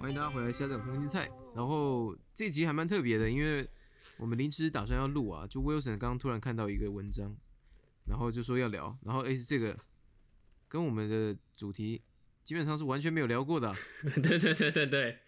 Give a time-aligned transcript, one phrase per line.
[0.00, 1.28] 欢迎大家回来下载空心菜。
[1.54, 3.68] 然后这集还蛮特别的，因为
[4.16, 7.36] 我们临时打算要录啊，就 Wilson 刚刚突然看到一个文章，
[8.06, 9.76] 然后就说要聊，然后诶，这个
[10.68, 12.00] 跟我们的主题
[12.42, 13.76] 基本上是完全没有聊过的 啊、
[14.22, 15.18] 对对对对对，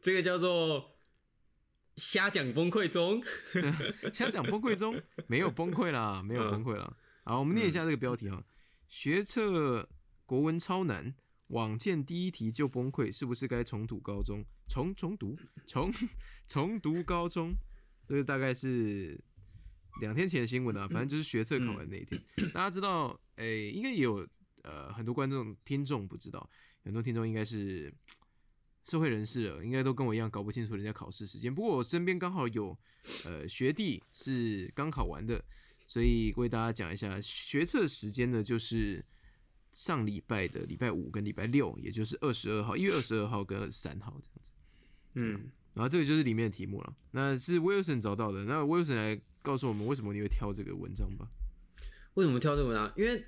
[0.00, 0.96] 这个叫做
[1.98, 3.22] 瞎讲崩溃中。
[4.10, 6.96] 瞎讲崩溃中，没有崩溃啦，没有崩溃啦。
[7.24, 8.42] 好，我们念一下这个标题哈，
[8.88, 9.86] 学测
[10.24, 11.14] 国文超难，
[11.48, 14.44] 往见第一题就崩溃，是不是该重读高中？
[14.68, 15.92] 重重读重
[16.48, 17.52] 重读高中，
[18.08, 19.22] 这个大概是
[20.00, 22.20] 两天前的新闻啊，反正就是学测考完那一天。
[22.54, 24.26] 大家知道，诶、应该也有
[24.62, 26.48] 呃很多观众听众不知道，
[26.82, 27.92] 很多听众应该是
[28.84, 31.54] 社会人士了，应该都跟我一样搞不清楚人家考试时间。
[31.54, 32.76] 不过我身边刚好有
[33.24, 35.44] 呃学弟是刚考完的，
[35.86, 39.04] 所以为大家讲一下学测时间呢，就是
[39.74, 44.50] 上礼拜的礼拜五跟礼拜六，也就是二十二号，一月二十二号跟二十三号这样子。
[45.14, 48.44] 嗯，然后这个就是里面的题目了，那是 Wilson 找到的。
[48.44, 51.28] 那 Wilson 来告诉我们为什么你会挑这个文章吧？
[52.14, 52.92] 为什么挑这个文章？
[52.96, 53.26] 因为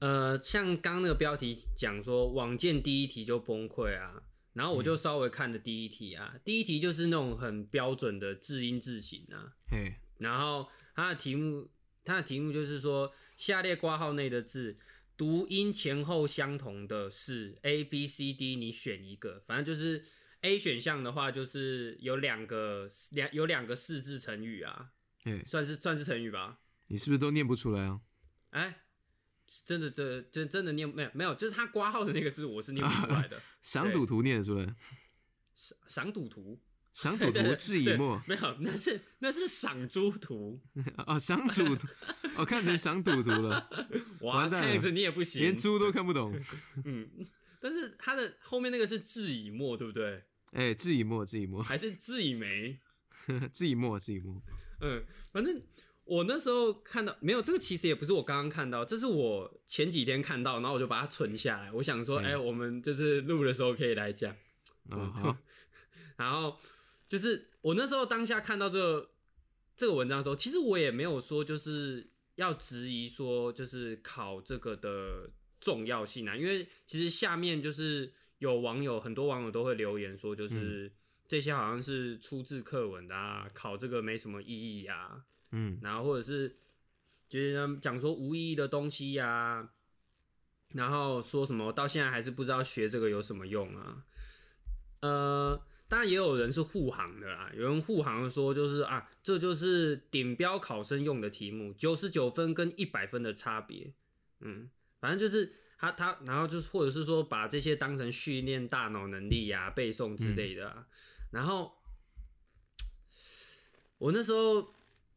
[0.00, 4.22] 呃，像刚刚那个标题讲说网见第一题就崩溃啊，
[4.52, 11.68] 然后我就稍微看了第一题啊，第一题就是那种很标准的字音字形啊，嘿，然后它的题目，
[12.04, 14.76] 它的题目就是说，下列挂号内的字
[15.18, 19.42] 读音前后相同的是 A、B、C、D，你选一个。
[19.46, 20.04] 反正就是
[20.42, 24.92] A 选项的话，就是有两个两有两个四字成语啊，
[25.24, 26.60] 嘿，算是算是成语吧？
[26.86, 28.00] 你是不是都念不出来啊？
[28.50, 28.82] 哎，
[29.64, 33.42] 真的真真真的念没有没有，就是他挂号的那个字我是念不出来的。
[33.60, 34.76] 赏赌图念得出来，
[35.56, 36.62] 赏赏赌图，
[37.00, 40.60] 赏赌对图志以墨没有，那是那是赏猪图。
[40.96, 41.86] 啊， 赏赌图，
[42.34, 43.70] 哦，看成赏赌图了，
[44.22, 46.34] 哇，完蛋了看样子你也不行，连猪都看不懂。
[46.84, 47.08] 嗯，
[47.60, 50.24] 但是它的后面那个是智以墨，对不对？
[50.50, 52.80] 哎，志以墨，志以墨，还是智以梅？
[53.52, 54.42] 志以墨，志以墨。
[54.80, 55.56] 嗯，反正
[56.02, 61.70] 我那时候看到没有这个，其实也不是我刚刚看到，这是我前几天看到，然后我就把它存下来。
[61.70, 64.34] 我想说，嗯哎、我们就是录的时候可以来讲。
[64.90, 65.36] 啊，好，
[66.16, 66.58] 然后
[67.08, 69.10] 就是我那时候当下看到这个
[69.76, 75.30] 这个文章的时候，其实我也没有说就是要质疑说就是考这个的
[75.60, 80.92] 重要性啊，因为其实下面就是有网友很多网友都会留言说，就是
[81.26, 86.56] 这些好像是出自课文的啊，考这个没什么意义啊，嗯，然后或者是
[87.28, 89.70] 就是讲说无意义的东西呀、
[90.74, 94.04] 然后说什么到现在还是不知道学这个有什么用啊？
[95.00, 103.92] 呃，当然也有人是护航的啦，有人护航说就是啊，这就是顶标考生用的题目，九十九分跟一百分的差别，
[104.40, 104.68] 嗯，
[105.00, 110.86] 反正就是他他，然后就是或者是说把这些当成训练大脑能力呀、背诵之类的啊，
[111.30, 111.72] 然后
[113.96, 114.74] 我那时候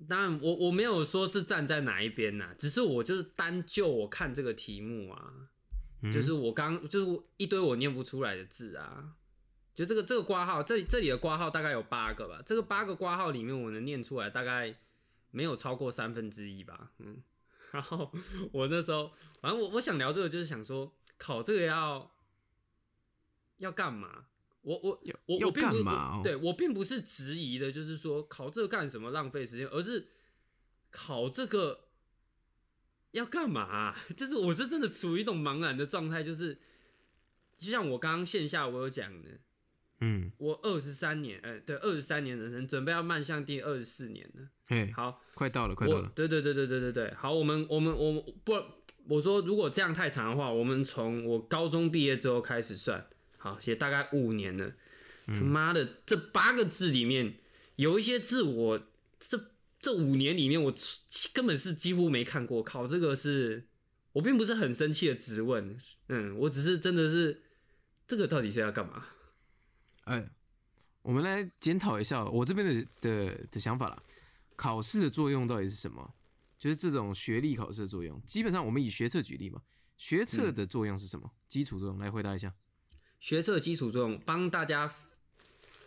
[0.08, 5.34] 当然我我没有说是站在哪一边呐、只是我就是单就我看这个题目啊，
[6.02, 6.12] 嗯。
[6.12, 9.16] 就是我刚就是一堆我念不出来的字啊，
[9.74, 14.76] 就这个这个挂号，这这里的挂号大概有八个吧，这个八个挂号里面我能念出来大概
[15.32, 17.22] 没有超过三分之一吧，嗯，
[17.72, 18.12] 然后
[18.52, 19.12] 我那时候
[19.42, 22.12] 反正我我想聊这个就是想说考这个要
[23.58, 24.26] 要干嘛？
[24.64, 30.10] 我我我我并不对我并不是质疑的，就是说考这个干什么浪费时间，而是
[30.92, 31.86] 考这个
[33.12, 36.60] 要干嘛、 就是我是真的处于一种茫然的状态，就是
[37.58, 39.40] 就像我刚刚线下我有讲的，
[40.02, 44.48] 嗯，我二十三年，哎、对，二十三年人生准备要迈向第二十四年了。
[44.68, 46.12] 哎，好，快到了，快到了。
[46.16, 48.54] 对对对对对对对，好，我们我们我们不，
[49.08, 53.06] 我说如果这样太长的话，我们从我高中毕业之后开始算，
[53.38, 54.74] 好，写大概五年了。
[55.28, 57.36] 他妈的，这八个字里面
[57.76, 58.82] 有一些字我
[59.20, 60.74] 这这五年里面我
[61.32, 63.68] 根本是几乎没看过，考这个是
[64.14, 65.78] 我并不是很生气的质问，
[66.10, 67.44] 嗯，我只是真的是
[68.08, 69.06] 这个到底是要干嘛？
[70.12, 70.30] 哎，
[71.02, 74.04] 我们来检讨一下我这边的的的想法啦。
[74.58, 76.14] 考试的作用到底是什么？
[76.60, 78.22] 就是这种学历考试的作用。
[78.26, 79.62] 基本上我们以学测举例嘛，
[79.98, 81.32] 学测的作用是什么？
[81.48, 82.54] 基础作用，来回答一下。
[83.20, 84.94] 学测基础作用，帮大家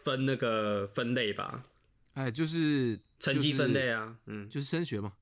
[0.02, 1.66] 分那个分类吧。
[2.14, 5.12] 哎，就是成绩分类，啊，嗯就是升学嘛。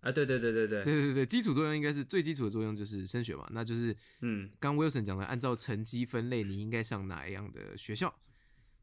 [0.00, 8.14] 啊，对对对对对，对对对，基础作用应该是最基础的作用就是升学嘛，那就是嗯刚 Wilson 讲的，按照成绩分类，你应该上哪一样的学校。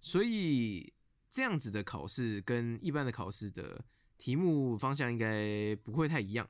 [0.06, 0.94] 所以
[1.32, 3.84] 这样子的考试跟一般的考试的
[4.20, 6.48] 题目方向应该不会太一样。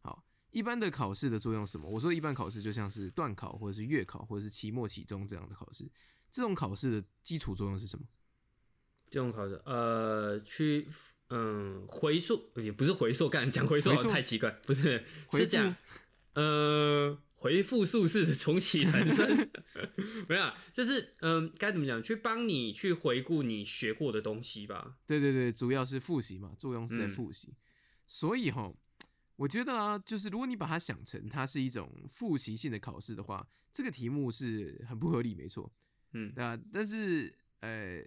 [0.00, 1.86] 好，一般的考试的作用是什么？
[1.86, 5.86] 我说一般考试就像是段考或者是月考或者是期末、期中这样的考试，
[6.30, 8.06] 这种考试的基础作用是什么？
[9.10, 10.88] 这种考试，呃，去
[11.28, 15.76] 嗯回溯也不是回溯，干讲回溯回溯太奇怪，不是是讲
[16.32, 19.48] 呃回复术式的重启人生，
[20.28, 24.98] 没有啊，就是嗯该怎么讲，去帮你去回顾你学过的东西吧。
[25.06, 27.54] 对对对，主要是复习嘛，作用是在嗯复习。
[28.08, 28.74] 所以哈，
[29.36, 35.72] 我觉得啊，就是如果你把它想成它是一种复习性的考试的话，这个题目是很不合理，没错。
[36.14, 38.02] 嗯对啊，但是呃，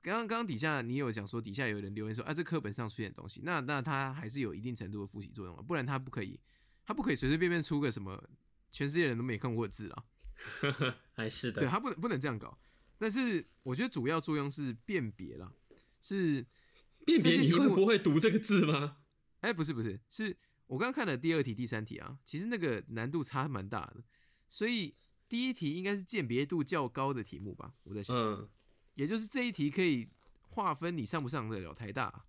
[0.00, 6.38] 刚刚刚刚底下你有讲说，底下有人留言说，啊，这课本上出现的东西，那那它还是有一定程度的复习作用啊，不然它不可以，
[6.84, 8.22] 它不可以随随便便出个什么
[8.72, 10.04] 全世界人都没看过的字啊。
[11.14, 12.58] 还，是的，对，他不能不能这样搞。
[12.98, 15.52] 但是我觉得主要作用是辨别啦，
[16.00, 16.44] 是
[17.04, 18.96] 辨别你会不会读这个字吗？
[19.40, 20.36] 哎、不是不是，是
[20.66, 24.02] 我刚刚看了第二题、第三题啊，其实那个难度差蛮大的，
[24.48, 24.94] 所以
[25.28, 28.48] 第一题应该是鉴别度较高的题目吧，我在想，嗯，
[28.94, 30.08] 也就是这一题可以
[30.42, 32.24] 划分你上不上得了台大，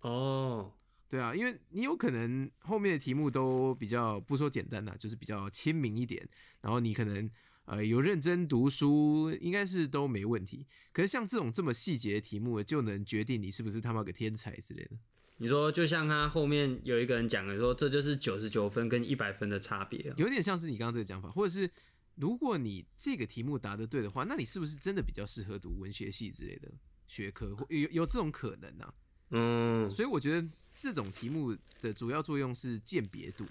[0.00, 0.76] 哦，
[1.14, 6.28] 对啊，因为你有可能后面的题目都比较不说简单啦，就是比较亲民一点，
[6.60, 7.30] 然后你可能
[7.66, 10.66] 呃有认真读书，应该是都没问题。
[10.92, 14.96] 可是像这种这么细节的题目，就能决定你是不是他妈个天才之类的。
[15.36, 20.14] 你说就像他后面有一个人讲的说，这就是九十九分跟一百分的差别啊。
[20.18, 21.70] 有点像是你刚刚这个讲法，或者是
[22.16, 26.72] 如果你这个题目答得对的话，那你是不是真的比较适合读文学系之类的
[27.06, 27.54] 学科？
[27.54, 28.92] 或有有这种可能啊？
[29.30, 33.46] 嗯，所以我觉得这种题目的主要作用是鉴别度。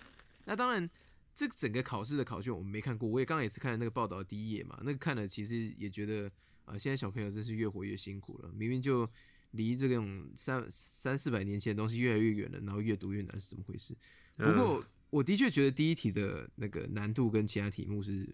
[0.46, 0.90] 那当然，
[1.34, 6.28] 这整个考试的考卷我们没看过，我也刚刚也是看了那个报道的第一页嘛，那个看了其实也觉得
[6.66, 9.10] 啊、呃现在小朋友真是越活越辛苦了，明明就
[9.52, 13.96] 离这种三三四百年前的东西越来越远了，然后越读越难是怎么回事？
[14.36, 18.28] 不过我的确觉得第一题的那个难度跟其他题目是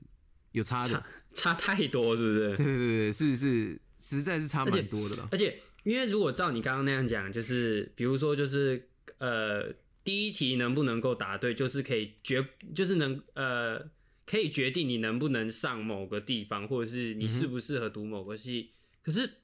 [0.53, 2.55] 有差的， 差太多，是不是？
[2.55, 5.27] 对对对对，是是实在是差蛮多的了。
[5.31, 9.73] 而且，因为如果照你刚刚那样讲，就是比如说，就是呃，
[10.03, 12.45] 第一题能不能够答对，就是可以决，
[12.75, 13.89] 就是能呃，
[14.25, 18.73] 可以决定你能不能上某个地方，或者是你适不适合读某个系。
[19.01, 19.37] 可是，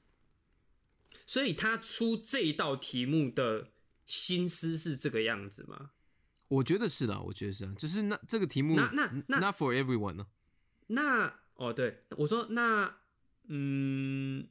[1.26, 3.68] 所以他出这一道题目的
[4.04, 5.90] 心思是这个样子吗？
[6.48, 10.26] 我觉得是的，我觉得是啊，就是那这个题目那那那 not for everyone 呢、
[10.86, 12.98] 那哦，对，我说那
[13.48, 14.46] 嗯，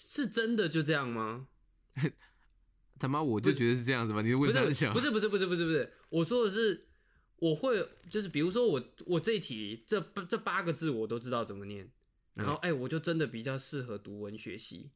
[0.00, 1.48] 是真的就这样吗？
[3.00, 4.22] 他妈我就觉得是这样子吧？
[4.22, 6.88] 你的问题想不是不是不是不是不是，我说的是
[7.36, 11.90] 我会就是比如说我我这一题这八这八个字我都知道怎么念，
[12.34, 14.90] 然后哎、我就真的比较适合读文学系，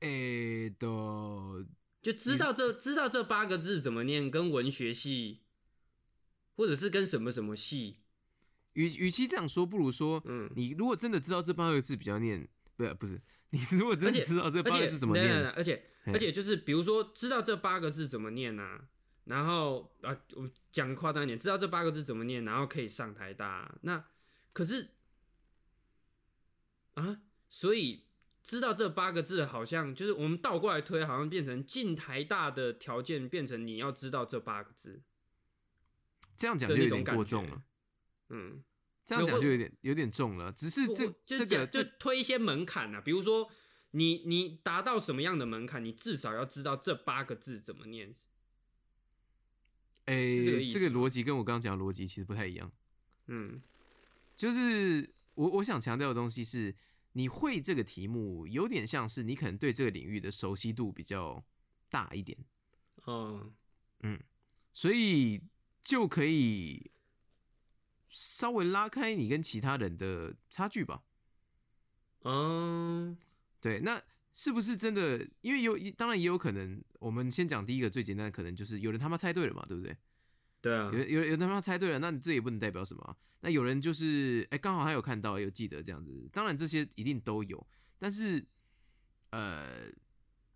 [0.00, 0.86] 诶的，
[2.00, 5.42] 就知道这知道这八个字怎么念，跟文学系
[6.56, 7.98] 或者是跟什么什么系，
[8.72, 13.20] 与与其这样说，不如说，嗯你如果真的知道这八个字比较念，不是不是，
[13.50, 18.88] 你如果真的知道这八个字怎么念，而且而且就是比如说知道这八个字怎么念啊，
[19.24, 24.04] 然后啊我讲夸张一点，知道这八个字怎么念，然后可以上台大，那
[24.52, 24.90] 可是
[26.94, 28.06] 啊，所以
[28.44, 35.02] 知道这八个字好像就是我们倒过来推，好像变成进台大的条件变成你要知道这八个字，
[36.36, 37.62] 这样讲的就有点过重了，
[38.28, 38.62] 嗯。
[39.08, 40.52] 这样讲就有点有点重了。
[40.52, 43.50] 只是这这个讲就推一些门槛啊，比如说
[43.92, 48.12] 你你达到什么样的门槛，你至少要知道这八个字怎么念。
[50.04, 52.70] 诶、是这个意思这个逻辑跟我刚刚讲的逻辑其实不太一样。
[53.28, 53.62] 嗯
[54.36, 56.76] 就是我我想强调的东西是，
[57.12, 61.42] 你会这个题目，有点像是你可能对这个领域的熟悉度比较
[61.88, 62.36] 大一点，
[63.04, 63.52] 哦
[64.00, 64.20] 嗯
[64.74, 65.40] 所以
[65.80, 66.90] 就可以
[68.08, 71.02] 稍微拉开你跟其他人的差距吧。
[72.24, 73.16] 嗯
[73.60, 75.26] 对，那是不是真的？
[75.40, 79.96] 因为有当然也有可能，我们先讲第一个最简单的可能，就是有人他妈猜对了嘛，对不对？
[80.60, 86.28] 对啊有有有人他妈猜对了，那你这也不能代表什么啊、那有人就是哎，刚、好他有看到，有记得这样子。
[86.32, 87.64] 当然这些一定都有，
[87.98, 88.44] 但是
[89.30, 89.88] 呃，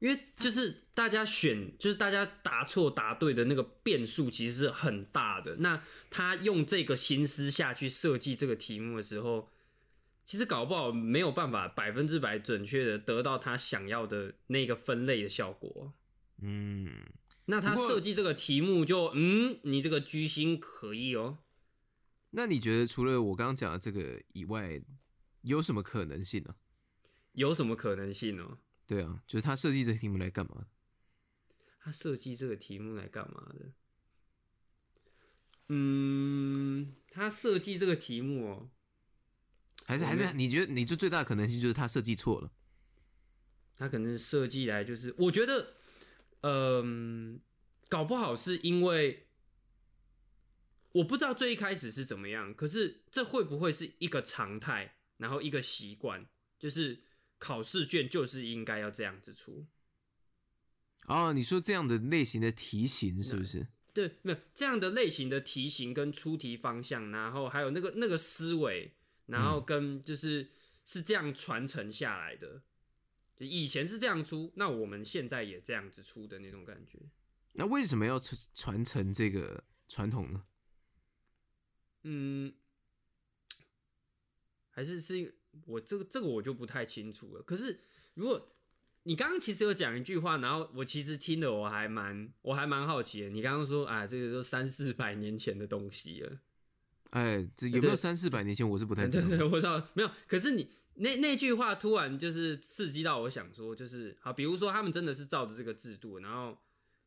[0.03, 5.55] 因为就是大家选，就是大家答错答对的那个变数其实是很大的。
[5.59, 5.81] 那
[6.11, 9.49] 他用这个心思下去设计这个题目的时候，
[10.25, 15.93] 其实搞不好没有办法百分之百准确的得到他想要的那个分类的效果。
[16.41, 17.05] 嗯，
[17.45, 21.39] 那他设计这个题目就，嗯，你这个居心可疑哦。
[22.31, 24.83] 那你觉得除了我刚刚讲的这个以外，
[25.43, 26.57] 有什么可能性呢、
[27.35, 28.59] 有什么可能性呢？
[28.87, 30.67] 对啊，就是他设计这个题目来干嘛？
[31.81, 33.73] 他设计这个题目来干嘛的？
[35.69, 38.71] 嗯，他设计这个题目哦，
[39.87, 42.53] 还是还是你觉得你就最大的可能性就是他设计错了？
[43.75, 45.75] 他可能设计来就是，我觉得，
[46.43, 47.41] 嗯，
[47.89, 49.29] 搞不好是因为
[50.93, 57.03] 我不知道最一开始是怎么样，可是这会不会是一个常态，然后一个习惯，就是
[57.43, 59.67] 考试卷就是应该要这样子出。
[61.07, 63.67] 哦，你说这样的类型的题型是不是？
[63.93, 68.95] 对，没有这样的类型的题型跟出题方向，然后还有那个那个思维，
[69.27, 70.53] 然后跟就是
[70.85, 72.63] 是这样传承下来的。
[73.39, 77.01] 以前是这样出，那我们现在也这样子出的那种感觉。
[77.55, 80.45] 那为什么要传传承这个传统呢？
[82.05, 82.55] 嗯，
[84.71, 87.43] 还是是我这个这个我就不太清楚了。
[87.43, 87.81] 可是
[88.15, 88.49] 如果
[89.05, 93.29] 你刚刚其实有讲一句话，然后我其实听的我还蛮我还蛮好奇的。
[93.29, 96.39] 你刚刚说啊，这个都三四百年前的东西了。
[97.11, 98.69] 哎，这有没有三四百年前？
[98.69, 99.47] 我是不太知道。
[99.47, 100.11] 我知道没有。
[100.27, 100.69] 可是你。
[100.97, 106.59] 那那句话突然就是刺激到我，想说就是好，比如说他们真的是照着这个制度，然后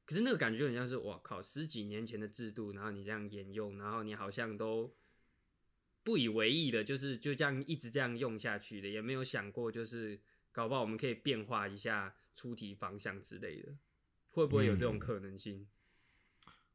[0.08, 4.92] 可是那个感觉很像是哇靠，十几年前的制度，然后你这样沿用，然后你好像都
[6.06, 10.22] 不以为意的，就是就这样一直这样用下去的，也没有想过就是
[10.52, 13.76] 搞不好我们可以变化一下出题方向之类的，
[14.30, 15.68] 会不会有这种可能性？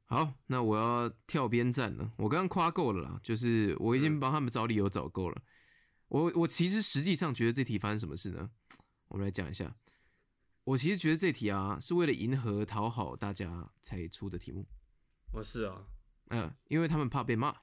[0.07, 5.43] 好，那我要跳边站了，我刚刚夸够了啦，就是我已经帮他们找理由找够了。
[6.09, 8.51] 我我其实实际上觉得这题发生什么事呢？
[9.07, 9.77] 我们来讲一下。
[10.65, 14.67] 我其实觉得这题啊是为了迎合讨好大家才出的题目。
[15.33, 15.87] 哦，是啊，
[16.31, 17.55] 嗯，因为他们怕被骂。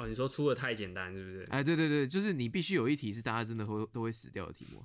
[0.00, 1.46] 哦，你说出的太简单是不是？
[1.50, 4.82] 哎，对对对，就是你必须有一题是大家真的会都会死掉的题目。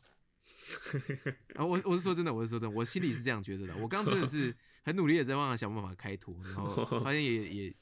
[1.56, 3.78] 啊，我我是说真的，我是说真的，我心里是这样觉得的。
[3.78, 4.54] 我刚刚真的是
[4.84, 7.76] 很努力的在帮他想办法开脱，然后发现也也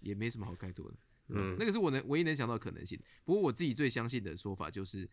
[0.00, 0.96] 也没什么好开脱的。
[1.28, 3.00] 嗯，那个是我能唯一能想到可能性。
[3.24, 5.08] 不过我自己最相信的说法就是，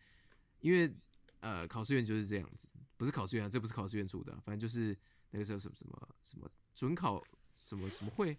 [0.58, 0.92] 因为
[1.38, 4.98] 呃，考试院就是这样子，不是考试院，这不是考试院出的，反正就是
[5.30, 7.22] 那个时候什么什么什么准考
[7.54, 8.36] 什么什么会，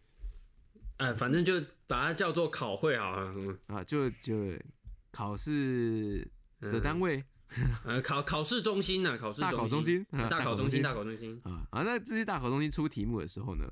[0.99, 1.53] 哎，反正就
[1.87, 3.33] 把它叫做考会啊，
[3.67, 4.53] 啊，就就
[5.11, 6.29] 考试
[6.59, 7.23] 的单位，
[7.85, 13.63] 呃，考考试中心呢，考试大考中心，大考中心，大考中心啊啊，那这些大考中心出题目的时候呢，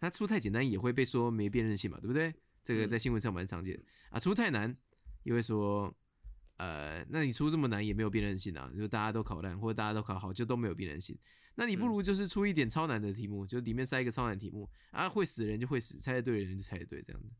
[0.00, 2.34] 它出太简单也会被说没辨认性嘛，对不对？
[2.64, 4.76] 这个在新闻上蛮常见啊，出太难，
[5.22, 5.94] 因为说，
[6.56, 11.16] 呃，那你出这么难也没有辨认性啊，就大家都考烂或者大家都考好，就都没有辨认性。
[11.56, 17.30] 那你不如就是出一点超难的题目，就里面塞一个超难题目啊，会死的人就会死，猜的对的人就猜的对，这样子。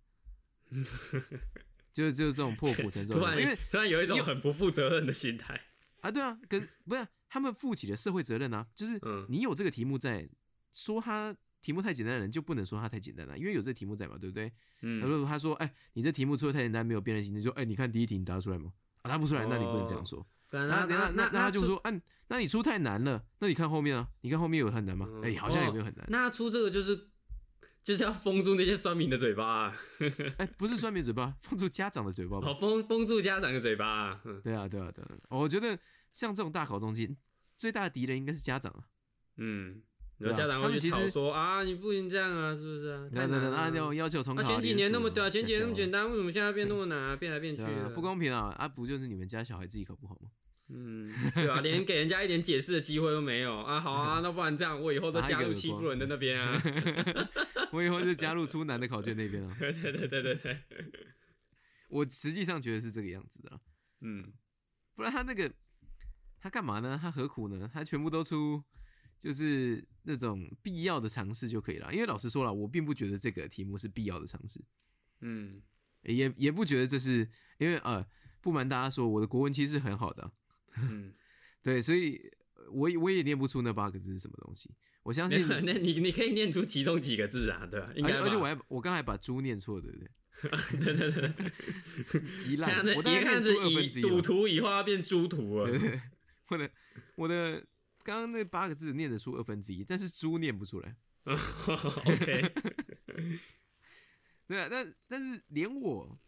[1.93, 5.61] 就就这种破釜沉舟， 因为突然有一种很不负责任的心态
[6.01, 10.29] 啊，对啊，可是不是他们负起了社会责任啊，就是你有这个题目在
[10.73, 11.35] 说他。
[11.65, 14.53] 题目太简单的人就不能说他太简单了，因为有这题目在嘛，对不对？
[14.83, 15.01] 嗯。
[15.01, 18.71] 如果他说，哎，你这题目出的太简单，没有辨认性，你说，哎，你看第一题你答出来吗？
[19.01, 20.27] 答不出来，那你不能这样说。
[20.67, 25.09] 那那那那他就说，嗯，那你出太难了，那你看后面啊，你看后面有很难吗？
[25.23, 26.07] 哎，好像也没有很难。
[26.09, 27.09] 那出这个就是
[27.83, 29.45] 就是要封住那些酸民的嘴巴。
[29.45, 29.77] 啊。
[30.39, 32.41] 哎，不是酸民嘴巴，封住家长的嘴巴。
[32.41, 33.87] 好，封封住家长的嘴巴。
[33.87, 34.21] 啊。
[34.43, 35.11] 对啊，对啊，对啊。
[35.29, 35.79] 我觉得
[36.13, 37.17] 像这种大考中心，
[37.57, 38.85] 最大的敌人应该是家长啊。
[39.37, 39.83] 嗯。
[40.19, 43.09] 有家长会去吵说啊，你不能这样啊，是不是啊？
[43.13, 44.43] 对对对，啊，要要求重考。
[44.45, 47.17] 前几年那么对啊，前几年那么简单，为什么现在变那么难啊？
[47.17, 48.55] 变来变去，不公平啊！
[48.57, 50.31] 啊，不就是你们家小孩自己考不好吗？
[50.69, 53.81] 嗯，对啊， 连给人家一点解释的机会都没有啊！
[53.81, 56.63] 好啊，那不然这样，我以后都加入欺负人的那边啊！
[57.73, 59.57] 我以后就加入出难的考卷那边啊！
[59.61, 60.65] 对对对对对对，
[61.89, 63.61] 我实际上觉得是这个样子的。
[64.01, 64.33] 嗯，
[64.95, 65.53] 不然他那个
[66.41, 66.99] 他干嘛呢？
[67.01, 67.71] 他何苦呢？
[67.73, 68.63] 他全部都出。
[69.17, 74.63] 就是那种必要的尝试就可以了，因为老实说了，我并不觉得这个题目是必要的尝试，
[75.21, 75.63] 嗯，
[76.03, 78.07] 也也不觉得这是因为呃，
[78.43, 80.31] 不瞒大家说，我的国文其实是很好的，
[80.77, 81.13] 嗯，
[81.63, 82.21] 对，所以
[82.73, 84.71] 我我也念不出那八个字是什么东西，
[85.03, 87.91] 我相信那你你可以念出其中几个字啊，对吧？
[87.95, 90.09] 应该，而且我还我刚才把猪念错，对不对？
[90.81, 96.01] 对 对对， 极烂，我一看是以赌徒以后要变猪徒了，
[96.49, 96.71] 我的
[97.17, 97.65] 我的。
[98.05, 100.95] 刚刚那八个字念得出二分之一，但是猪念不出来。
[101.25, 102.53] OK，
[104.47, 106.21] 对啊，但但是连我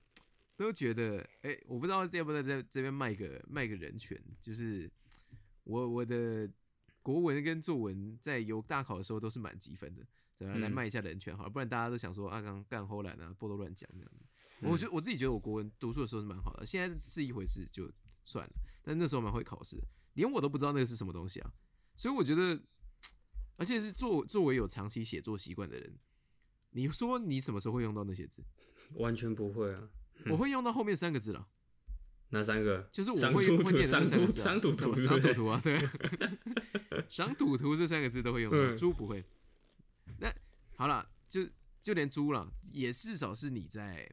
[0.57, 4.91] 都觉得，哎，我不知道要不要在这边卖个卖个人权，就是
[5.65, 6.51] 我我的
[7.03, 10.07] 国文跟作文在有大考的时候都是满积分的，
[10.39, 10.55] 对吧？
[10.59, 14.25] 来卖一下人权好，不然大家都想说啊刚干后来啊，波多乱讲这样子。
[14.63, 17.93] 我觉得我自己觉得我国文读书的时候是蛮好的，现在是一回事就
[18.25, 19.77] 算了，但那时候蛮会考试，
[20.15, 21.53] 连我都不知道那个是什么东西啊。
[21.95, 22.59] 所以我觉得，
[23.57, 25.99] 而且是作作为有长期写作习惯的人，
[26.71, 28.43] 你说你什么时候会用到那些字？
[28.95, 29.91] 完全不会啊！
[30.31, 31.47] 我会用到后面三个字了。
[32.31, 32.89] 哪三个？
[32.91, 35.21] 就是我会会念的商土、这三个字啊商赌图，是不是？
[35.21, 35.89] 商土图啊，对，
[37.09, 39.25] 商赌图这三个字都会用猪不会。
[40.19, 40.33] 那
[40.77, 41.47] 好了，就
[41.81, 44.11] 就连猪了，也至少是你在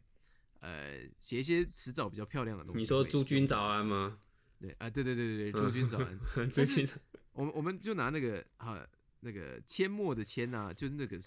[0.60, 2.82] 呃写一些词藻比较漂亮的东西。
[2.82, 4.20] 你说会诸君早安 吗？
[4.60, 6.52] 对啊，对对对对对，诸君早安。
[6.52, 6.94] 诸君早，
[7.32, 8.88] 我们我们就拿那个啊
[9.22, 11.20] 那个阡陌的阡啊，就是那个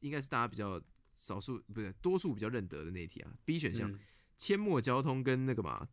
[0.00, 0.80] 应该是大家比较
[1.12, 3.32] 少数不是多数比较认得的那一题啊。
[3.44, 3.98] B 选项嗯
[4.38, 5.88] 阡陌交通跟那个嘛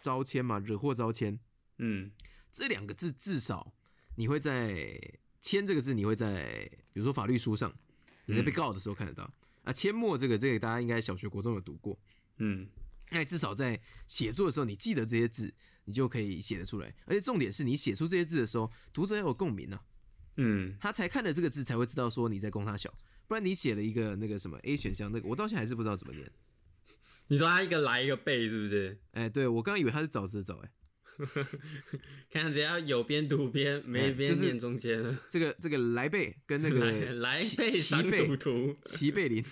[0.00, 1.38] 招迁嘛惹祸招迁
[1.78, 2.10] 嗯
[2.52, 3.74] 这两个字，至少
[4.16, 4.98] 你会在
[5.40, 7.72] 迁这个字，你会在比如说法律书上
[8.26, 9.24] 你在被告的时候看得到、
[9.64, 9.72] 啊。
[9.72, 11.98] 阡陌这个这个大家应该小学国中有读过，
[12.38, 12.68] 嗯
[13.10, 15.52] 那至少在写作的时候，你记得这些字，
[15.84, 16.94] 你就可以写得出来。
[17.06, 19.82] 而且重点是你写出这些字的时候，读者要有共鸣啊。
[20.36, 22.94] 嗯，他才看了这个字才会知道说你在攻他小，
[23.30, 26.28] 不然你写了一个那个什么 A 选项，那个我到现在还是不知道怎么念。
[27.28, 28.98] 你说他一个来一个背，是不是？
[29.12, 30.70] 哎、对我刚刚以为他是枣子的枣，哎，
[32.28, 35.16] 看只要有边读边，没边念中间了。
[35.28, 36.90] 这个这个来贝跟那个
[37.22, 39.44] 来贝齐背商齐贝土图，齐贝林，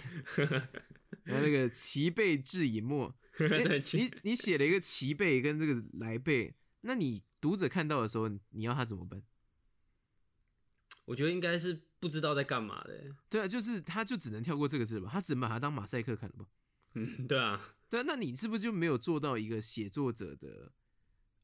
[1.23, 9.23] 然后那个齐贝至隐没，哎对，你你写了一个齐贝跟这个来贝，那你读者看到的时候，你要他怎么办？
[11.05, 13.15] 我觉得应该是不知道在干嘛的。
[13.29, 16.47] 对啊，就是他就只能跳过这个字吧，他只能把它当马赛克看了吧？
[16.95, 20.73] 嗯，对啊，对啊，那你是不是就没有做到一个写作者的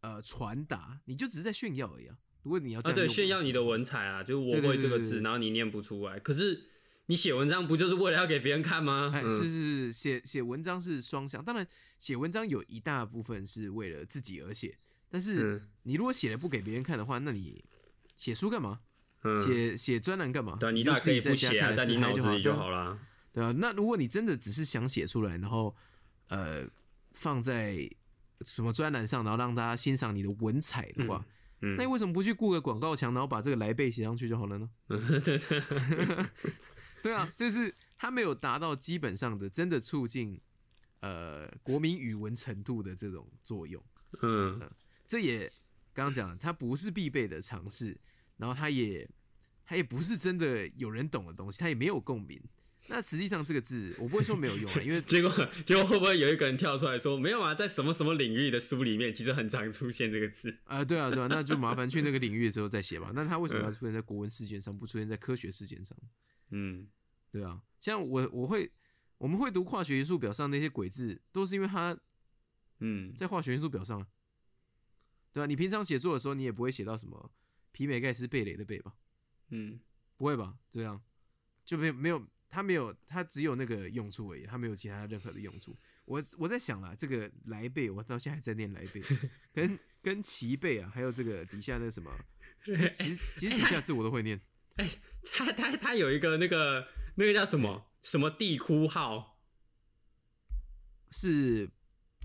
[0.01, 1.01] 呃传达？
[1.05, 2.17] 你就只是在炫耀而已啊！
[2.43, 6.19] 如果你要啊，对，炫耀你的文采啊，就是我会这个字，然后你念不出来。
[6.19, 6.65] 可是
[7.07, 9.11] 你写文章不就是为了要给别人看吗？
[9.15, 11.67] 哎，嗯是是是，写写文章是双向，当然
[11.99, 14.77] 写文章有一大部分是为了自己而写，
[15.11, 17.65] 但是嗯你如果写了不给别人看的话，那你
[18.17, 18.81] 写书干嘛？
[19.25, 20.57] 嗯，写写专栏干嘛？
[20.61, 22.99] 对啊，你就大可以不写啊，在你脑子里就好啦。
[23.33, 25.75] 对啊，那如果你真的只是想写出来，然后
[26.29, 26.65] 呃
[27.13, 27.77] 放在
[28.45, 31.25] 什么专栏上，然后让大家欣赏你的文采的话，
[31.63, 34.71] 嗯那你为什么不去雇个广告墙，然后把这个来背写上去就好了呢？
[34.89, 35.23] 嗯，
[37.03, 40.39] 对啊，就是他没有达到基本上的真的促进
[41.01, 43.83] 呃国民语文程度的这种作用。
[44.23, 44.61] 嗯
[45.07, 45.51] 这也
[45.93, 47.97] 刚刚讲了，它不是必备的常识，
[48.37, 49.09] 然后它也
[49.65, 52.41] 它也不是真的有人懂的东西，它也没有共鸣。
[52.89, 55.31] 那实际上这个字我不会说没有用啊，因为 结果
[55.65, 60.55] 结果会不会有一个人跳出来说，没有啊，在什么什么领域的书里面，其实很常出现这个字。
[60.65, 63.11] 啊、对啊，对啊，那就麻烦去那个领域的时候再写吧。
[63.15, 65.97] 那他为什么要出现在国文试卷上，不出现在科学试卷上？
[66.51, 66.87] 嗯
[67.31, 68.71] 对啊，像我我会
[69.17, 71.99] 我们会读化学元素表上那些鬼字，都是因为它
[72.81, 74.07] 嗯，在化学元素表上啊，
[75.33, 77.33] 对吧、你平常写作的时候，你也不会写到什么
[77.75, 78.95] 皮美盖斯贝雷的贝吧？
[79.51, 79.81] 嗯
[80.17, 80.57] 不会吧？
[80.71, 81.03] 这样
[81.65, 85.77] 就没有没有，它没有，它只有那个用处而已，它没有其他任何的用处。
[86.05, 89.03] 我我在想啦，这个来贝，我到现在还在念来贝，
[89.53, 92.11] 跟跟齐贝啊，还有这个底下那个什么，
[92.77, 94.41] 欸其实其实底下字我都会念。
[94.77, 94.89] 哎
[95.33, 99.41] 他他他有一个那个那个叫什么什么地窟号
[101.11, 101.69] 是，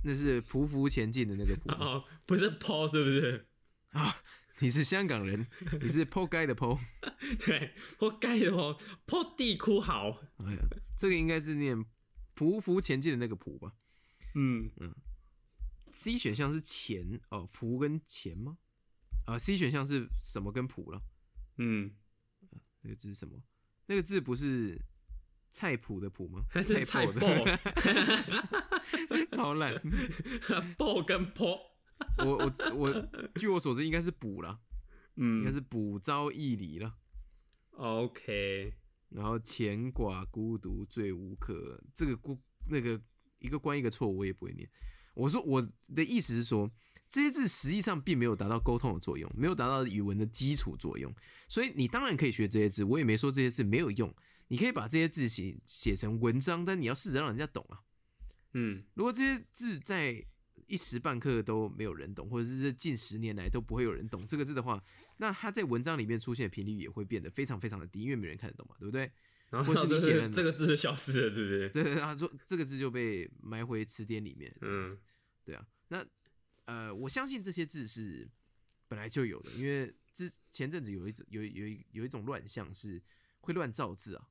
[0.04, 3.48] 那是匍匐前进的那个哦，不是坡是不是？
[3.90, 4.16] 啊。
[4.62, 5.48] 你是香港人，
[5.82, 6.80] 你是坡该的坡。
[7.46, 10.22] 对，我盖的哦，坡地哭嚎。
[10.38, 10.60] 哎呀，
[10.98, 11.86] 这个应该是念
[12.36, 13.74] 匍匐前进的那个匍吧
[14.36, 14.94] 嗯嗯
[15.92, 18.58] ？C 选项是前哦，匍跟前吗？
[19.26, 21.02] 啊，C 选项是什么跟匍了？
[21.58, 21.96] 嗯，
[22.82, 23.42] 那个字是什么？
[23.88, 24.80] 那个字不是
[25.52, 26.44] 菜谱的谱吗？
[26.52, 29.82] 还是菜脯脯的， 超烂。
[30.78, 31.60] 爆跟坡。
[32.20, 34.60] 我我我，据我所知应该是补了，
[35.16, 36.96] 嗯，应该嗯是补招义理了。
[37.72, 38.74] ，OK，
[39.10, 43.02] 然后前寡孤独最无可，这个孤那个
[43.40, 44.70] 一个关一个错，我也不会念。
[45.14, 45.62] 我说我
[45.96, 46.72] 的意思是说，
[47.08, 51.14] 这些字实际上并没有达到沟通的作用，没有达到语文的基础作用。
[51.48, 54.14] 所以你当然可以学这些字，我也没说这些字没有用。
[54.48, 57.82] 你可以把这些字写写成文章，但你要试着让人家懂啊。
[58.54, 60.26] 嗯如果这些字在
[60.70, 64.82] 一时半刻都没有人懂，或者是这近十年来都不会有人懂这个字的话，
[65.18, 69.12] 那它在文章里面出现的频率也会变得非常非常的低，因为没人看得懂嘛，对不对？
[69.50, 71.70] 然后是你这写这个字是消失了，对不是？
[71.70, 74.56] 对对，他说这个字就被埋回词典里面。
[74.62, 74.98] 嗯，嗯
[75.44, 76.06] 对啊，那
[76.66, 78.30] 呃，我相信这些字是
[78.88, 83.02] 本来就有的，因为之前阵子有一种有有一有一种乱象是
[83.40, 84.28] 会乱造字啊，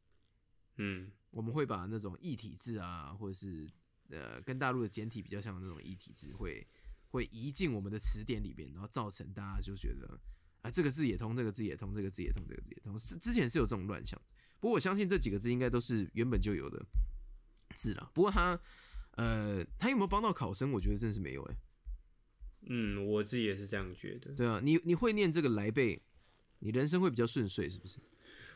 [0.77, 3.69] 嗯我们会把那种异体字啊，或者是
[4.11, 6.67] 呃跟大陆的简体比较像的那种异体字会
[7.11, 10.19] 会移进我们的词典里边，然后造成大家就觉得
[10.63, 12.99] 啊这个字也通，这个字也通，这个字也通，这个字也通。
[12.99, 14.21] 是之前是有这种乱象，
[14.61, 16.85] 不过我相信这几个字应该都是原本就有的
[17.75, 18.11] 字了。
[18.15, 18.61] 不过它
[19.13, 21.57] 呃它有没有帮到考生，我觉得真是没有哎、
[22.69, 24.33] 嗯，我自己也是这样觉得。
[24.33, 26.03] 对啊，你你会念这个来背，
[26.59, 27.99] 你人生会比较顺遂，是不是？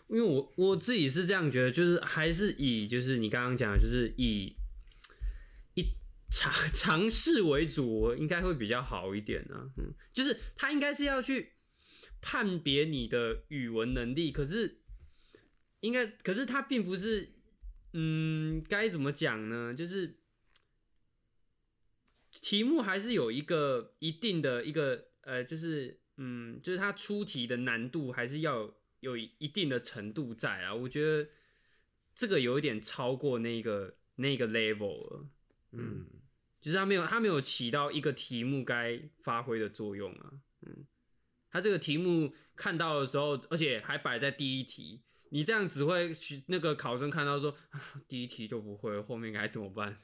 [0.09, 4.55] 因为我我自己是这样觉得，就是还是以就是你刚刚讲的，就是以以
[6.33, 11.53] 尝 尝试为主，应该会比较好一点呢、嗯，就是他应该是要去
[12.23, 14.81] 判别你的语文能力，可是
[15.81, 17.29] 应该，可是他并不是，
[17.93, 19.75] 嗯，该怎么讲呢？
[19.75, 20.21] 就是
[22.41, 30.75] 题目还是有一个一定的一个呃，就是嗯，就是他出题的难度还是要有一定的程度在啊。
[30.75, 31.29] 我觉得
[32.15, 35.27] 这个有一点超过那个那个 level 了，
[35.73, 36.07] 嗯，
[36.63, 40.33] 就是他没有他没有起到一个题目该发挥的作用啊。
[40.63, 40.87] 嗯，
[41.51, 46.13] 他这个题目看到的时候，而且还摆在第一题，你这样只会
[46.47, 49.97] 那个考生看到说，啊第一题就不会了，后面该怎么办？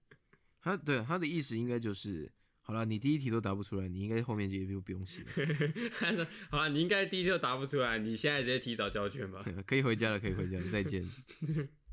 [0.62, 5.28] 他对他的意思应该就是，好了，你第一题都答不出来，你应该后面就就不用写了，
[5.98, 9.44] 他说：“好了，你应该第一题就答不出来，你现在直接提早交卷吧。
[9.66, 11.04] 可以回家了，可以回家了，再见。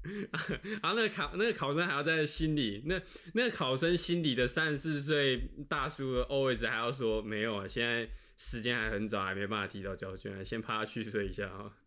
[0.82, 3.02] 然后那个考那个考生还要在心里，那
[3.34, 11.78] 那个考生心里的三十四岁大叔的 always 还要说没有啊，现在时间还很早，还没办法提早交卷，先趴下去睡一下啊。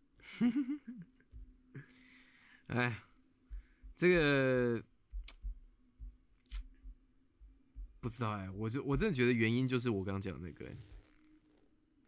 [2.69, 3.03] 哎，
[3.97, 4.83] 这个
[8.01, 10.77] 不知道哎，我就我真的觉得原因就是我刚刚讲的那个，哎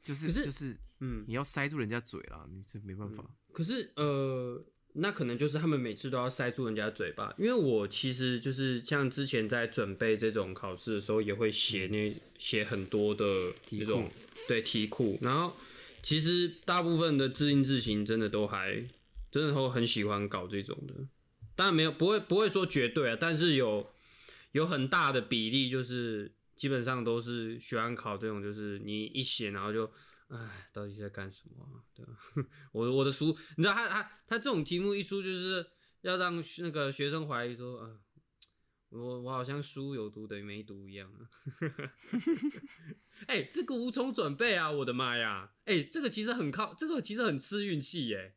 [0.02, 3.24] 就是是就是嗯，你要塞住人家嘴啦，你这没办法。
[3.52, 4.64] 可是呃，
[5.00, 14.10] 那可能就是他们每次都要塞住人家嘴巴，因为我其实就是像之前在准备这种考试的时候，也会写那写很多的题那种
[14.46, 15.56] 对题库，然后
[16.02, 18.84] 其实大部分的字音字形真的都还
[19.30, 20.94] 真的都很喜欢搞这种的，
[21.54, 23.90] 当然没有不会不会说绝对啊，但是有
[24.52, 29.90] 有很大的比例就是基本上都是喜欢考这种，就是你一写然后就。
[30.28, 31.84] 哎，到底在干什么啊？
[31.94, 32.18] 对啊，
[32.72, 35.66] 我我的书，你知道他他他这种题目一出，就是
[36.02, 38.00] 要让那个学生怀疑说，啊、
[38.90, 41.28] 我我好像书有读等于没读一样啊。
[43.26, 44.70] 哎、这个无从准备啊！
[44.70, 45.52] 我的妈呀！
[45.64, 48.36] 哎、这个其实很靠，这个其实很吃运气耶。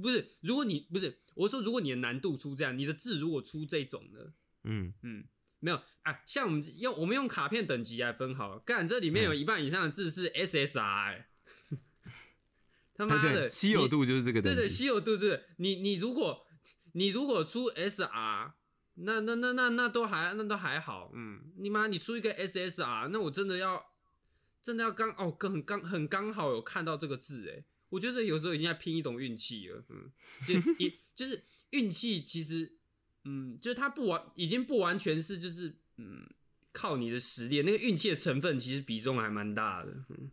[0.00, 4.32] 不是，如果你不是我说，如果你的难度出这样，你的字如果出这种的，
[4.64, 5.28] 嗯，嗯，
[5.58, 11.28] 没有啊，像我们用我们用卡片等级来分好了，干这里面有一半以上的字是 SSR，、欸、
[13.08, 14.74] 他妈的对对，稀有度就是这个等对对，级。
[14.74, 16.44] 稀有度，对对，你你如果
[16.92, 18.52] 你如果出 SR，
[18.94, 23.86] 那那那那那都还那都还好，嗯，你妈你出一个 SSR，那我真的要
[24.62, 30.10] 真的要刚哦，刚很刚很刚好有看到这个字，哎，我觉得有时候已经在拼一种运气了，嗯，
[30.46, 32.76] 就 一就是运气其实，
[33.24, 36.28] 嗯，就是它不完已经不完全是就是嗯
[36.72, 40.30] 靠你的实力，那个运气的成分其实比重还蛮大的，嗯。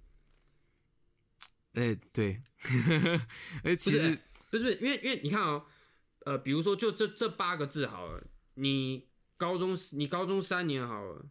[1.73, 2.41] 哎，对，
[3.63, 4.17] 哎，其实
[4.49, 5.65] 不是不是，因为因为你看哦，
[6.25, 11.29] 呃，比如说就这这八个字好了，你高中你高中三年好了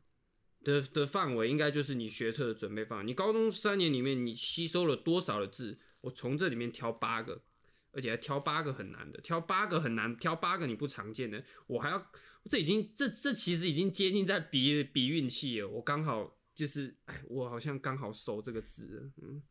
[0.63, 3.05] 的的范围，应该就是你学测的准备范围。
[3.05, 5.79] 你高中三年里面，你吸收了多少的字？
[6.03, 7.43] 我从这里面挑八个，
[7.91, 12.11] 而且还挑八个很难的，挑八个很难，挑八个你不常见的，我还要
[12.45, 15.69] 这已经这这其实已经接近在比比运气了。
[15.69, 19.43] 我刚好就是，哎，我好像刚好熟这个字了，嗯。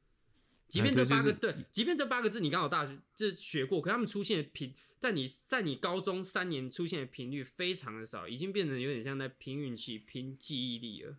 [0.67, 11.17] 即便这八个对，即便这八个字你刚好大学这学过，可他们出现的频，在你在你高中三年出现的频率非常的少，已经变成有点像在拼运气、拼记忆力了。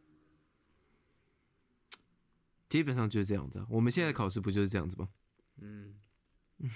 [2.69, 3.67] 基本上就是这样子啊。
[3.71, 5.09] 我们现在考试不就是这样子吗？
[5.61, 5.95] 嗯，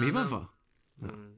[0.00, 0.54] 没办那法，
[1.02, 1.36] 嗯，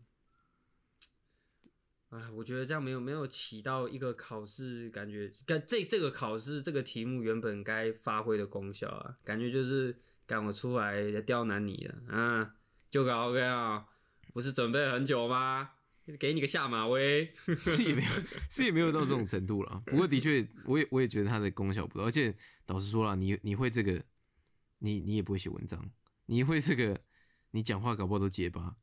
[2.16, 9.94] 哎，我觉得这样没有没有起到一个考试感觉，跟这这个考试这个题目原本该发挥的功效啊，感觉就是
[10.26, 12.54] 赶我出来刁难你了啊，
[12.90, 13.86] 就搞 OK 啊，
[14.32, 15.72] 不是准备了很久吗？
[16.20, 18.08] 给你个下马威， 是也没有，
[18.48, 19.82] 是也没有到这种程度了。
[19.86, 22.04] 不过的确，我也我也觉得它的功效不大。
[22.04, 22.32] 而且
[22.66, 24.00] 老实说了，你你会这个，
[24.78, 25.90] 你你也不会写文章，
[26.26, 27.00] 你会这个，
[27.50, 28.76] 你讲话搞不好都结巴。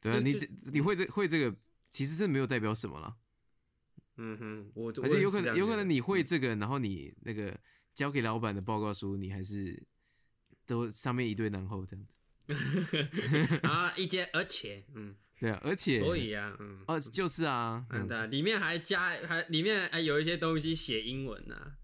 [0.00, 1.56] 对啊，你这你会这会这个，
[1.90, 3.16] 其实真的没有代表什么啦。
[4.16, 7.58] 嗯哼，我而且有可能有可能你会这个，然后你那个
[7.94, 9.82] 交给老板的报告书，你还是
[10.66, 12.12] 都上面一堆然后这样子。
[13.62, 21.76] 啊，一节，而且，嗯，对啊，而且所以啊，嗯，哦就是啊，嗯，子对啊，里面还加还里面还有一些东西写英文呢、啊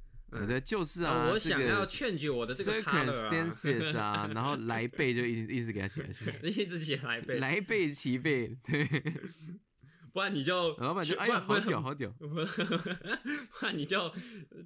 [0.44, 8.84] 对，就是啊，啊，我想要劝举我的这个 color 啊 circumstances 啊， 然后来背就一直一直给他写下去，一直写来背，来背齐背，对，
[10.12, 14.12] 不然你就老板就哎呀，好屌，好屌， 不然你就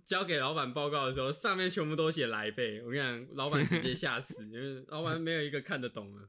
[0.04, 2.80] 交给老板报告的时候，上面全部都写来贝。
[2.82, 6.28] 我跟你讲，老板直接吓死，因为老板没有一个看得懂的，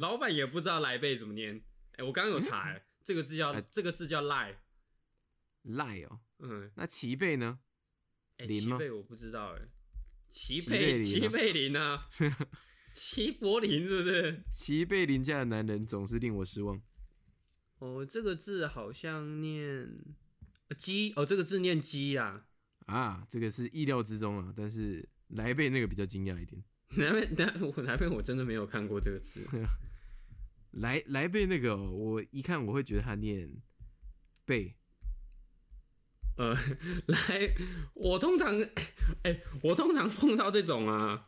[0.00, 1.62] 老板也不知道来贝怎么念。
[1.96, 4.58] 哎、我刚刚有查、哎这个字叫哎这个字叫赖，
[5.64, 6.20] 赖哦。
[6.38, 7.58] 嗯，那齐贝呢？
[8.38, 9.62] 哎、林吗齐贝我不知道、哎，
[10.30, 12.08] 齐齐贝林啊贝齐贝林啊，
[12.92, 14.42] 齐柏林是不是？
[14.50, 16.80] 齐贝林家的男人总是令我失望。
[17.78, 19.98] 哦，这个字好像念
[20.68, 22.46] 呃鸡哦，这个字念鸡啊。
[22.86, 26.62] 啊，这个是意料之中啊，但是来贝那个比较惊讶一点。
[26.96, 29.40] 哪边哪我哪边我真的没有看过这个字。
[30.72, 33.50] 来来贝那个哦、我一看我会觉得他念
[34.44, 34.76] 贝，
[36.36, 36.56] 呃，
[37.06, 37.54] 来，
[37.94, 38.60] 我通常，
[39.22, 41.26] 哎、我通常碰到这种啊，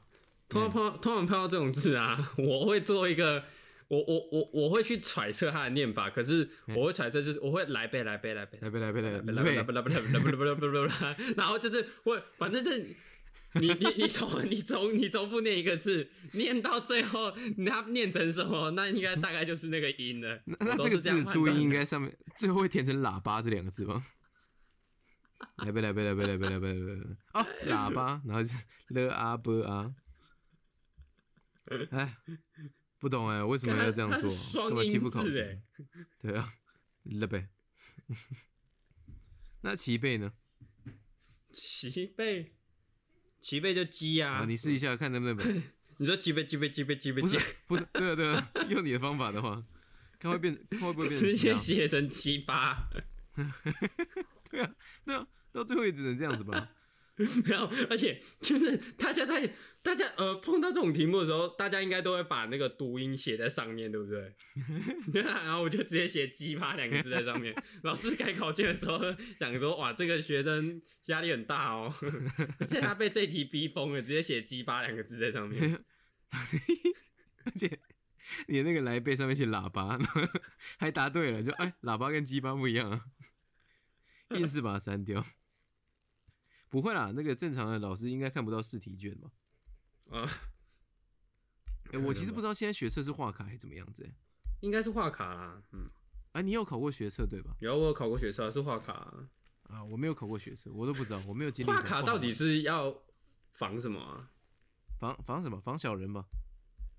[0.49, 3.45] 通常碰到、通常碰到这种字啊，我会做一个，
[3.88, 12.97] 我我我我会去揣测它的念法，可是我会揣测就是我会来呗来呗来呗来呗来呗来呗来呗来呗来呗来呗来来来来，然后就是我，反正就是。
[13.59, 17.33] 你你你从你从你重复念一个字，念到最后，
[17.66, 20.38] 它念成什么，那应该大概就是那个音了。
[20.45, 24.05] 那那这个字注音应的该上面最后会填成喇叭这两个字吗？
[25.57, 28.55] 来贝来贝来贝来贝来贝来贝来贝哦，喇叭，然后是
[28.88, 29.94] 了啊啵啊，
[31.90, 32.16] 哎，
[32.99, 34.31] 不懂哎，为什么要这样做？
[34.31, 35.62] 双 干嘛欺音负考生字哎？
[36.20, 36.53] 对啊，
[37.05, 37.49] 了呗。
[39.62, 40.33] 那齐贝呢？
[41.53, 42.55] 齐贝，
[43.40, 44.42] 齐贝就鸡啊！
[44.42, 45.62] 啊，你试一下看能不能 背。
[45.99, 49.64] 你说鸡贝鸡贝鸡贝鸡贝鸡，不是，对啊对啊，用你的方法的话，
[50.20, 51.57] 看会变，看会不会变成直接？
[51.57, 52.88] 写成七八，
[54.50, 54.70] 对啊，
[55.04, 56.70] 对啊，到最后也只能这样子吧。
[57.16, 59.50] 没有，而且就是大家在
[59.82, 64.35] 大家呃碰到这种题目的时候，大家应该都会把那个读音写在上面，对不对？
[65.24, 67.56] 然后我就直接写“鸡巴”两个字在上面。
[67.85, 69.00] 老师改考卷的时候
[69.40, 71.90] 想说，哇，这个学生压力很大哦，
[72.61, 75.82] 而且他被这题逼疯了，直接写“鸡巴”两个字在上面。
[77.46, 77.78] 而且
[78.48, 79.98] 你的那个来背上面写喇叭，
[80.76, 83.00] 还答对了，就哎，喇叭跟鸡巴不一样啊，
[84.30, 85.24] 硬是把它删掉。
[86.68, 89.30] 不会啦，那个正常的老师应该看不到试题卷吧？
[90.10, 90.28] 啊，
[91.92, 94.12] 哎、我其实不知道现在学测是画卡还是怎么样子、欸。
[94.60, 95.88] 应该是画卡啦，嗯，
[96.32, 97.54] 啊，你有考过学测对吧？
[97.60, 99.28] 有我有考过学测，是画卡啊。
[99.64, 101.74] 啊，我没有考过学测，我都不知道，我没有经历过。
[101.74, 103.02] 画卡到底是要
[103.52, 104.30] 防什么啊？
[104.98, 105.60] 防防什么？
[105.60, 106.24] 防小人吧？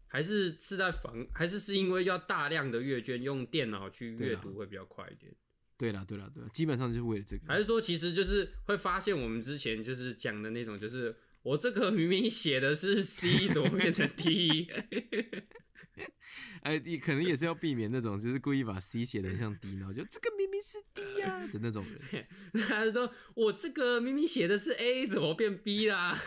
[0.08, 1.28] 还是是在防？
[1.34, 5.36] 还是是因为要大量的阅卷，用电脑去阅读会比较快一点？
[5.78, 7.46] 对了，对了，对啦，基本上就是为了这个。
[7.48, 14.68] 还是说，其实就是会发现我们之前就是讲的那种，就是我这个 明明写的是 C，怎么变成 D？
[16.62, 22.28] 哎，你可能也是要避免那种，就是故意把 C 写的像 D，然后就这个明明是 D 呀、 的那种人。
[22.68, 26.20] 他就说我这个明明写的是 A，怎么变 B 啦？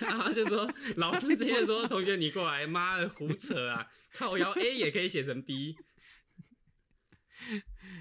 [0.00, 3.86] 然后就说老师直接说同学你过来，妈的胡扯啊！
[4.12, 5.76] 看我摇 A 也可以写成 B。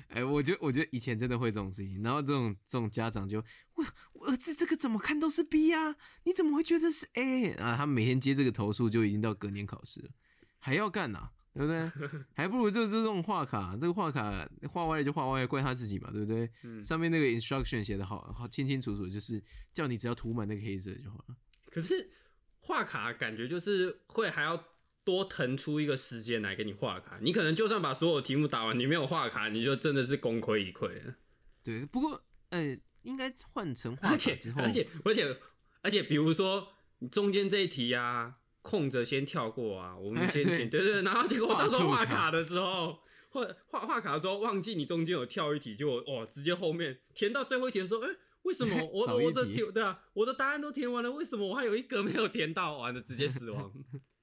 [0.10, 3.40] 哎，我觉得我觉得以前真的会这种事情，然后这种这种家长就
[3.74, 7.76] 我我儿子这个怎么看都是 B 呀、你怎么会觉得是 A 啊？
[7.76, 10.10] 他每天接这个投诉就已经到隔年考试了，
[10.60, 11.92] 还要干呐、对不对？
[12.36, 16.50] 还不如就这种画卡，这个画卡画歪了就画歪了，怪他自己嘛，对不对？
[16.64, 19.42] 嗯，上面那个 instruction 写的好好清清楚楚，就是
[19.74, 21.36] 叫你只要涂满那个黑色就好了。
[21.72, 22.10] 可是
[22.60, 24.56] 画卡感觉就是会还要
[25.06, 31.16] 多腾出一个时间来给你画卡，你可能就算把所有题目打完，你没有画卡，你就真的是功亏一篑了。
[31.64, 35.38] 对，不过呃，应该换成画卡之后，而且而且
[35.82, 36.68] 而且，比如说
[37.00, 43.00] 你中间这一题啊，空着先跳过啊，我们先填， 对对对，然后结果到时候画错卡的时候。
[43.30, 48.08] 画画画卡的时候忘记你中间有跳一题，就哦直接后面填到最后一题的时候，哎、
[48.44, 52.78] 为什么 我我的对啊，我的答案都填完了，为什么我还有一个没有填到？
[52.78, 53.74] 完了直接死亡。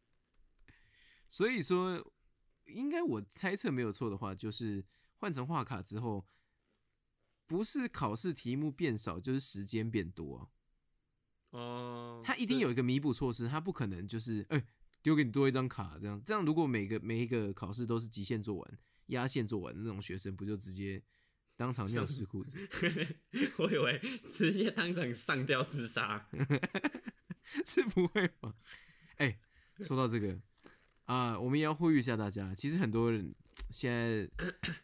[1.33, 2.13] 所以说，
[2.67, 4.85] 应该我猜测没有错的话，就是
[5.17, 6.29] 换成画卡之后，
[7.47, 10.53] 不是考试题目变少，就是时间变多啊。
[11.59, 14.63] 哦，他一定有一个弥补措施，他不可能就是哎
[15.01, 16.23] 丢、给你多一张卡这样。
[16.23, 21.03] 这样如果每个每一个考试都是极限做完、压线做完那种学生，不就直接
[21.57, 22.59] 当场尿湿裤子？
[23.57, 26.29] 我以为直接当场上吊自杀。
[27.65, 28.55] 是不会吧？
[29.17, 29.41] 哎、
[29.79, 30.39] 说到这个
[31.13, 32.55] 啊，我们也要呼吁一下大家。
[32.55, 33.35] 其实很多人
[33.69, 34.27] 现在，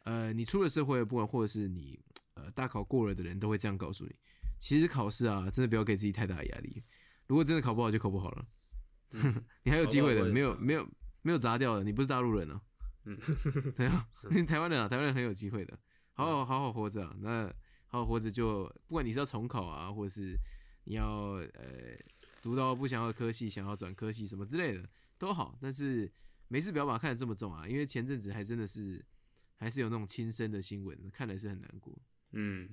[0.05, 1.99] 呃，你出了社会，不管或者是你
[2.35, 4.15] 呃大考过了的人，都会这样告诉你。
[4.59, 6.85] 其实考试啊，真的不要给自己太大的压力。
[7.27, 8.47] 如果真的考不好，就考不好了。
[9.65, 10.87] 你还有机会的，没有没有
[11.23, 11.83] 没有砸掉的。
[11.83, 12.61] 你不是大陆人啊？
[13.07, 13.19] 嗯，
[13.75, 15.79] 对啊， 你台湾人啊，台湾人很有机会的。
[16.13, 17.17] 好好好好活着啊。
[17.21, 17.47] 那
[17.87, 20.37] 好好活着就不管你是要重考啊，或者是
[20.85, 21.97] 你要呃
[22.43, 24.87] 读到不想要的科系，想要转科系什么之类的
[25.19, 26.11] 都好，但是
[26.49, 29.05] 没事不要把它看得这么重啊，因为前阵子还真的是
[29.57, 31.97] 还是有那种轻生的新闻，看来是很难过。
[32.33, 32.69] 嗯，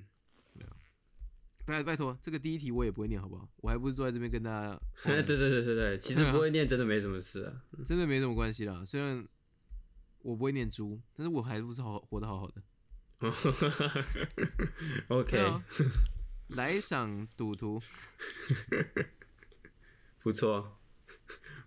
[1.65, 3.49] 拜拜托，这个第一题我也不会念，好不好？
[3.57, 7.63] 我还不是坐在这边跟大家， 对对对对对，其实不会念真的没什么事啊。
[7.83, 8.85] 真的没什么关系啦。
[8.85, 9.27] 虽然
[10.19, 12.61] 我不会念猪，但是我还不是好活得好好的。
[15.07, 15.61] OK，
[16.49, 17.81] 来赏赌徒，
[20.21, 20.77] 不错。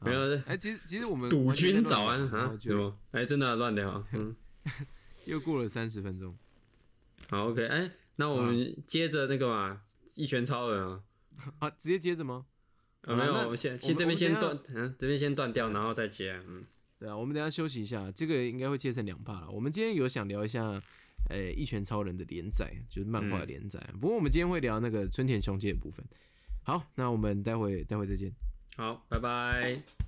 [0.01, 2.97] 没有哎、其实其实我们赌君早安啊有吗？
[3.11, 4.05] 哎，真的啊乱聊。
[4.13, 4.35] 嗯，
[5.27, 6.37] 又过了三十分钟。
[7.29, 9.83] 好，OK，哎，那我们接着那个嘛，
[10.15, 11.03] 一拳超人啊。
[11.59, 12.47] 啊，直接接着吗？
[13.03, 16.33] 啊，没有，我们先先这边先断，嗯，这边先断掉，然后再接。
[16.47, 16.65] 嗯，
[16.99, 19.51] 对啊，我们等下休息一下，这个应该会切成两 part 了。
[19.51, 20.81] 我们今天有想聊一下，
[21.29, 23.79] 呃，一拳超人的连载，就是漫画的连载。
[24.01, 26.05] 不过我们今天会聊那个春田雄介的部分。
[26.65, 28.33] 好，那我们待会待会再见。
[28.79, 30.08] 好，拜拜。